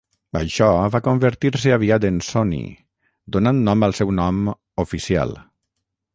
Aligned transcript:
Això 0.37 0.69
va 0.95 1.01
convertir-se 1.07 1.73
aviat 1.75 2.07
en 2.09 2.17
Sonny, 2.29 2.63
donant 3.37 3.61
nom 3.69 3.87
al 3.91 3.95
seu 4.01 4.17
nom 4.23 4.43
"oficial". 4.87 5.39